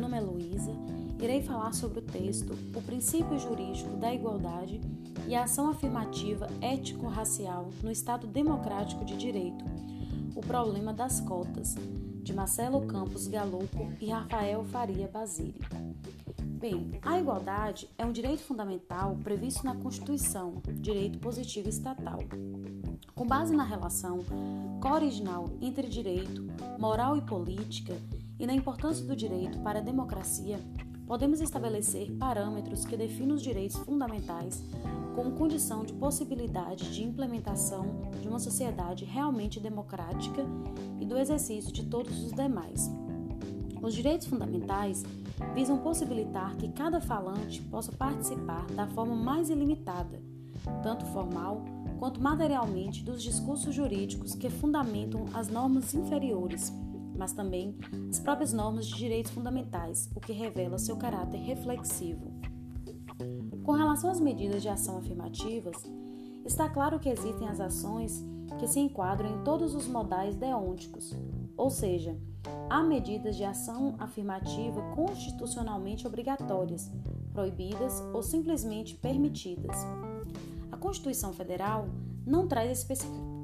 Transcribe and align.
nome 0.00 0.16
é 0.16 0.20
Luísa. 0.20 0.72
Irei 1.20 1.42
falar 1.42 1.74
sobre 1.74 1.98
o 1.98 2.02
texto 2.02 2.54
O 2.74 2.80
princípio 2.80 3.38
jurídico 3.38 3.96
da 3.98 4.12
igualdade 4.12 4.80
e 5.28 5.34
a 5.34 5.44
ação 5.44 5.68
afirmativa 5.68 6.48
ético-racial 6.62 7.68
no 7.82 7.90
Estado 7.90 8.26
Democrático 8.26 9.04
de 9.04 9.16
Direito. 9.16 9.62
O 10.34 10.40
problema 10.40 10.94
das 10.94 11.20
cotas, 11.20 11.76
de 12.22 12.32
Marcelo 12.32 12.86
Campos 12.86 13.26
Galupo 13.26 13.92
e 14.00 14.08
Rafael 14.08 14.64
Faria 14.64 15.06
Basile. 15.06 15.60
Bem, 16.40 16.98
a 17.02 17.18
igualdade 17.18 17.88
é 17.98 18.04
um 18.04 18.12
direito 18.12 18.42
fundamental 18.42 19.16
previsto 19.22 19.64
na 19.64 19.74
Constituição, 19.74 20.62
direito 20.76 21.18
positivo 21.18 21.68
estatal. 21.68 22.20
Com 23.14 23.26
base 23.26 23.54
na 23.54 23.64
relação 23.64 24.20
co-original 24.80 25.50
entre 25.60 25.88
direito, 25.88 26.46
moral 26.78 27.16
e 27.18 27.22
política 27.22 27.94
e 28.40 28.46
na 28.46 28.54
importância 28.54 29.04
do 29.04 29.14
direito 29.14 29.60
para 29.60 29.78
a 29.78 29.82
democracia, 29.82 30.58
podemos 31.06 31.40
estabelecer 31.40 32.10
parâmetros 32.12 32.86
que 32.86 32.96
definem 32.96 33.34
os 33.34 33.42
direitos 33.42 33.76
fundamentais 33.76 34.64
como 35.14 35.32
condição 35.32 35.84
de 35.84 35.92
possibilidade 35.92 36.94
de 36.94 37.04
implementação 37.04 38.10
de 38.20 38.26
uma 38.26 38.38
sociedade 38.38 39.04
realmente 39.04 39.60
democrática 39.60 40.46
e 40.98 41.04
do 41.04 41.18
exercício 41.18 41.70
de 41.70 41.84
todos 41.84 42.24
os 42.24 42.32
demais. 42.32 42.90
Os 43.82 43.94
direitos 43.94 44.26
fundamentais 44.26 45.02
visam 45.54 45.78
possibilitar 45.78 46.56
que 46.56 46.70
cada 46.70 47.00
falante 47.00 47.60
possa 47.62 47.92
participar 47.92 48.64
da 48.68 48.86
forma 48.86 49.16
mais 49.16 49.50
ilimitada, 49.50 50.22
tanto 50.82 51.04
formal 51.06 51.62
quanto 51.98 52.22
materialmente, 52.22 53.04
dos 53.04 53.22
discursos 53.22 53.74
jurídicos 53.74 54.34
que 54.34 54.48
fundamentam 54.48 55.26
as 55.34 55.48
normas 55.48 55.92
inferiores, 55.92 56.72
mas 57.16 57.32
também 57.32 57.76
as 58.08 58.18
próprias 58.18 58.52
normas 58.52 58.86
de 58.86 58.96
direitos 58.96 59.32
fundamentais, 59.32 60.10
o 60.14 60.20
que 60.20 60.32
revela 60.32 60.78
seu 60.78 60.96
caráter 60.96 61.38
reflexivo. 61.38 62.32
Com 63.62 63.72
relação 63.72 64.10
às 64.10 64.20
medidas 64.20 64.62
de 64.62 64.68
ação 64.68 64.98
afirmativas, 64.98 65.76
está 66.44 66.68
claro 66.68 66.98
que 66.98 67.08
existem 67.08 67.48
as 67.48 67.60
ações 67.60 68.24
que 68.58 68.66
se 68.66 68.80
enquadram 68.80 69.28
em 69.28 69.44
todos 69.44 69.74
os 69.74 69.86
modais 69.86 70.34
deônticos, 70.36 71.14
ou 71.56 71.70
seja, 71.70 72.16
há 72.68 72.82
medidas 72.82 73.36
de 73.36 73.44
ação 73.44 73.94
afirmativa 73.98 74.82
constitucionalmente 74.94 76.06
obrigatórias, 76.06 76.90
proibidas 77.32 78.00
ou 78.12 78.22
simplesmente 78.22 78.96
permitidas. 78.96 79.76
A 80.72 80.76
Constituição 80.76 81.32
Federal 81.32 81.86
não 82.26 82.48
traz 82.48 82.86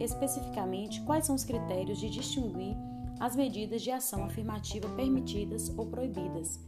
especificamente 0.00 1.00
quais 1.02 1.26
são 1.26 1.34
os 1.34 1.44
critérios 1.44 1.98
de 1.98 2.08
distinguir 2.08 2.76
as 3.18 3.34
medidas 3.34 3.82
de 3.82 3.90
ação 3.90 4.24
afirmativa 4.24 4.88
permitidas 4.90 5.72
ou 5.76 5.86
proibidas. 5.86 6.60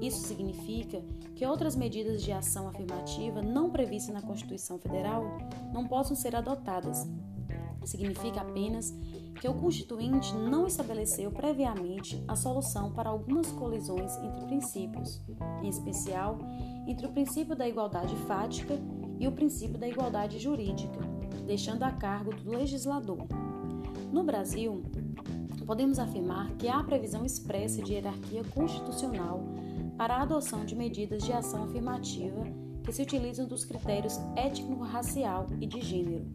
Isso 0.00 0.26
significa 0.26 1.02
que 1.34 1.46
outras 1.46 1.76
medidas 1.76 2.22
de 2.22 2.32
ação 2.32 2.68
afirmativa 2.68 3.40
não 3.40 3.70
previstas 3.70 4.14
na 4.14 4.22
Constituição 4.22 4.78
Federal 4.78 5.38
não 5.72 5.86
possam 5.86 6.16
ser 6.16 6.34
adotadas. 6.34 7.08
Significa 7.84 8.40
apenas 8.40 8.94
que 9.40 9.48
o 9.48 9.54
Constituinte 9.54 10.34
não 10.34 10.66
estabeleceu 10.66 11.30
previamente 11.30 12.22
a 12.26 12.34
solução 12.34 12.92
para 12.92 13.10
algumas 13.10 13.50
colisões 13.52 14.16
entre 14.18 14.46
princípios, 14.46 15.20
em 15.62 15.68
especial 15.68 16.38
entre 16.86 17.06
o 17.06 17.12
princípio 17.12 17.54
da 17.54 17.68
igualdade 17.68 18.16
fática 18.26 18.78
e 19.18 19.28
o 19.28 19.32
princípio 19.32 19.78
da 19.78 19.88
igualdade 19.88 20.38
jurídica, 20.38 20.98
deixando 21.46 21.82
a 21.82 21.90
cargo 21.90 22.34
do 22.34 22.50
legislador. 22.50 23.26
No 24.12 24.22
Brasil, 24.22 24.82
podemos 25.64 25.98
afirmar 25.98 26.50
que 26.56 26.68
há 26.68 26.82
previsão 26.82 27.24
expressa 27.24 27.82
de 27.82 27.94
hierarquia 27.94 28.44
constitucional 28.44 29.42
para 29.96 30.16
a 30.16 30.22
adoção 30.22 30.64
de 30.64 30.74
medidas 30.74 31.22
de 31.22 31.32
ação 31.32 31.64
afirmativa 31.64 32.42
que 32.84 32.92
se 32.92 33.02
utilizam 33.02 33.46
dos 33.46 33.64
critérios 33.64 34.18
étnico-racial 34.36 35.46
e 35.60 35.66
de 35.66 35.80
gênero. 35.80 36.26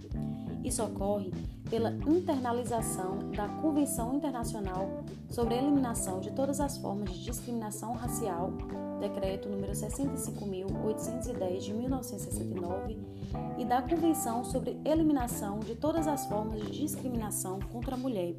Isso 0.64 0.84
ocorre 0.84 1.32
pela 1.70 1.92
internalização 1.92 3.20
da 3.36 3.48
Convenção 3.48 4.16
Internacional 4.16 5.04
sobre 5.30 5.54
a 5.54 5.58
Eliminação 5.58 6.20
de 6.20 6.32
Todas 6.32 6.60
as 6.60 6.78
Formas 6.78 7.12
de 7.12 7.24
Discriminação 7.24 7.94
Racial, 7.94 8.52
decreto 9.00 9.50
número 9.50 9.72
65.810 9.74 11.60
de 11.60 11.74
1969, 11.74 13.00
e 13.58 13.66
da 13.66 13.82
Convenção 13.82 14.44
sobre 14.44 14.80
Eliminação 14.86 15.60
de 15.60 15.76
Todas 15.76 16.08
as 16.08 16.26
Formas 16.26 16.62
de 16.62 16.72
Discriminação 16.72 17.60
contra 17.72 17.96
a 17.96 17.98
Mulher, 17.98 18.36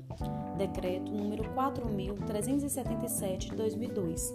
decreto 0.57 1.11
número 1.13 1.45
4.377 1.55 3.51
de 3.51 3.57
2002. 3.57 4.35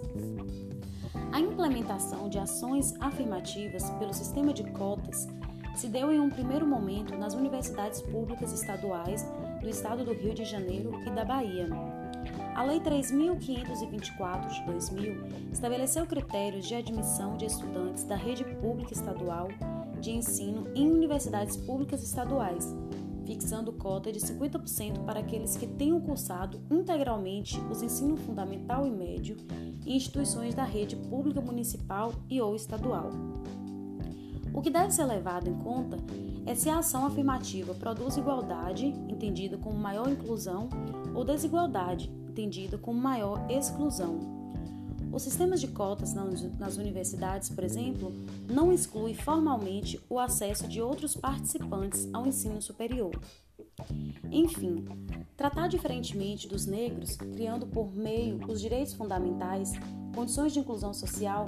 A 1.32 1.40
implementação 1.40 2.28
de 2.28 2.38
ações 2.38 2.94
afirmativas 3.00 3.90
pelo 3.98 4.14
sistema 4.14 4.52
de 4.52 4.64
cotas 4.72 5.28
se 5.74 5.88
deu 5.88 6.10
em 6.10 6.18
um 6.18 6.30
primeiro 6.30 6.66
momento 6.66 7.14
nas 7.16 7.34
universidades 7.34 8.00
públicas 8.00 8.52
estaduais 8.52 9.26
do 9.66 9.70
estado 9.70 10.04
do 10.04 10.12
Rio 10.12 10.32
de 10.32 10.44
Janeiro 10.44 10.92
e 11.04 11.10
da 11.10 11.24
Bahia. 11.24 11.68
A 12.54 12.62
Lei 12.62 12.78
3.524 12.78 14.48
de 14.48 14.64
2000 14.64 15.24
estabeleceu 15.52 16.06
critérios 16.06 16.68
de 16.68 16.76
admissão 16.76 17.36
de 17.36 17.46
estudantes 17.46 18.04
da 18.04 18.14
rede 18.14 18.44
pública 18.44 18.92
estadual 18.92 19.48
de 20.00 20.12
ensino 20.12 20.68
em 20.72 20.88
universidades 20.88 21.56
públicas 21.56 22.00
estaduais, 22.00 22.76
fixando 23.26 23.72
cota 23.72 24.12
de 24.12 24.20
50% 24.20 25.04
para 25.04 25.18
aqueles 25.18 25.56
que 25.56 25.66
tenham 25.66 26.00
cursado 26.00 26.60
integralmente 26.70 27.58
os 27.68 27.82
ensino 27.82 28.16
fundamental 28.16 28.86
e 28.86 28.90
médio 28.92 29.36
em 29.84 29.96
instituições 29.96 30.54
da 30.54 30.62
rede 30.62 30.94
pública 30.94 31.40
municipal 31.40 32.12
e 32.30 32.40
ou 32.40 32.54
estadual. 32.54 33.10
O 34.56 34.62
que 34.62 34.70
deve 34.70 34.90
ser 34.90 35.04
levado 35.04 35.50
em 35.50 35.54
conta 35.54 35.98
é 36.46 36.54
se 36.54 36.70
a 36.70 36.78
ação 36.78 37.04
afirmativa 37.04 37.74
produz 37.74 38.16
igualdade, 38.16 38.86
entendida 38.86 39.58
como 39.58 39.78
maior 39.78 40.08
inclusão, 40.08 40.70
ou 41.14 41.26
desigualdade, 41.26 42.10
entendida 42.26 42.78
como 42.78 42.98
maior 42.98 43.44
exclusão. 43.50 44.45
Os 45.12 45.22
sistemas 45.22 45.60
de 45.60 45.68
cotas 45.68 46.14
nas 46.14 46.76
universidades, 46.76 47.48
por 47.48 47.64
exemplo, 47.64 48.12
não 48.48 48.72
exclui 48.72 49.14
formalmente 49.14 50.00
o 50.08 50.18
acesso 50.18 50.68
de 50.68 50.82
outros 50.82 51.16
participantes 51.16 52.08
ao 52.12 52.26
ensino 52.26 52.60
superior. 52.60 53.18
Enfim, 54.30 54.84
tratar 55.36 55.68
diferentemente 55.68 56.48
dos 56.48 56.66
negros, 56.66 57.16
criando 57.16 57.66
por 57.66 57.94
meio 57.94 58.40
os 58.48 58.60
direitos 58.60 58.94
fundamentais, 58.94 59.72
condições 60.14 60.52
de 60.52 60.60
inclusão 60.60 60.92
social, 60.92 61.44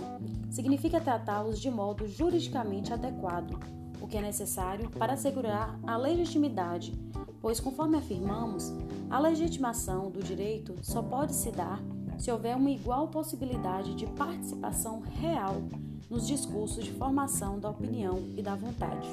significa 0.50 1.00
tratá-los 1.00 1.60
de 1.60 1.70
modo 1.70 2.06
juridicamente 2.06 2.92
adequado, 2.92 3.58
o 4.00 4.06
que 4.06 4.16
é 4.16 4.22
necessário 4.22 4.90
para 4.90 5.14
assegurar 5.14 5.78
a 5.86 5.96
legitimidade, 5.96 6.92
pois, 7.40 7.60
conforme 7.60 7.96
afirmamos, 7.96 8.72
a 9.10 9.18
legitimação 9.18 10.10
do 10.10 10.22
direito 10.22 10.74
só 10.82 11.02
pode 11.02 11.34
se 11.34 11.50
dar 11.50 11.82
se 12.18 12.30
houver 12.30 12.56
uma 12.56 12.70
igual 12.70 13.08
possibilidade 13.08 13.94
de 13.94 14.06
participação 14.06 15.00
real 15.00 15.62
nos 16.10 16.26
discursos 16.26 16.84
de 16.84 16.92
formação 16.92 17.58
da 17.58 17.70
opinião 17.70 18.18
e 18.36 18.42
da 18.42 18.54
vontade. 18.54 19.08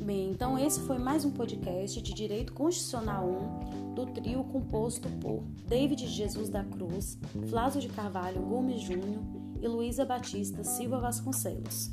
Bem, 0.00 0.30
então 0.30 0.58
esse 0.58 0.80
foi 0.80 0.98
mais 0.98 1.24
um 1.24 1.30
podcast 1.30 2.00
de 2.00 2.14
Direito 2.14 2.54
Constitucional 2.54 3.28
1 3.28 3.94
do 3.94 4.06
trio 4.06 4.44
composto 4.44 5.08
por 5.20 5.42
David 5.66 6.06
Jesus 6.06 6.48
da 6.48 6.64
Cruz, 6.64 7.18
Flávio 7.50 7.80
de 7.80 7.88
Carvalho 7.88 8.40
Gomes 8.40 8.80
Júnior 8.80 9.20
e 9.60 9.68
Luísa 9.68 10.06
Batista 10.06 10.62
Silva 10.64 11.00
Vasconcelos. 11.00 11.90